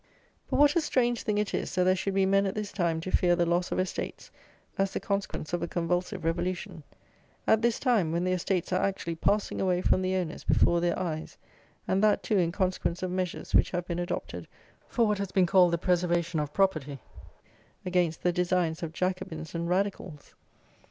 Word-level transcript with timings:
But 0.49 0.57
what 0.57 0.75
a 0.75 0.81
strange 0.81 1.21
thing 1.21 1.37
it 1.37 1.53
is, 1.53 1.75
that 1.75 1.83
there 1.83 1.95
should 1.95 2.15
be 2.15 2.25
men 2.25 2.47
at 2.47 2.55
this 2.55 2.71
time 2.71 3.01
to 3.01 3.11
fear 3.11 3.35
the 3.35 3.45
loss 3.45 3.71
of 3.71 3.77
estates 3.79 4.31
as 4.75 4.93
the 4.93 4.99
consequence 4.99 5.53
of 5.53 5.61
a 5.61 5.67
convulsive 5.67 6.25
revolution; 6.25 6.81
at 7.45 7.61
this 7.61 7.79
time, 7.79 8.11
when 8.11 8.23
the 8.23 8.31
estates 8.31 8.73
are 8.73 8.81
actually 8.83 9.13
passing 9.13 9.61
away 9.61 9.79
from 9.83 10.01
the 10.01 10.15
owners 10.15 10.43
before 10.43 10.81
their 10.81 10.97
eyes, 10.97 11.37
and 11.87 12.03
that, 12.03 12.23
too, 12.23 12.39
in 12.39 12.51
consequence 12.51 13.03
of 13.03 13.11
measures 13.11 13.53
which 13.53 13.69
have 13.69 13.85
been 13.85 13.99
adopted 13.99 14.47
for 14.87 15.05
what 15.05 15.19
has 15.19 15.31
been 15.31 15.45
called 15.45 15.71
the 15.71 15.77
preservation 15.77 16.39
of 16.39 16.51
property, 16.51 16.97
against 17.85 18.23
the 18.23 18.33
designs 18.33 18.81
of 18.81 18.93
Jacobins 18.93 19.53
and 19.53 19.69
Radicals! 19.69 20.33